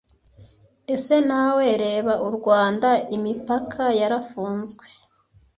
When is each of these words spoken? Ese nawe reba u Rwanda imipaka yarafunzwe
Ese 0.95 1.15
nawe 1.29 1.65
reba 1.83 2.13
u 2.27 2.29
Rwanda 2.37 2.89
imipaka 3.17 3.83
yarafunzwe 3.99 4.85